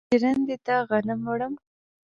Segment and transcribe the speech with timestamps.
[0.09, 1.53] زه ژرندې ته غنم وړم.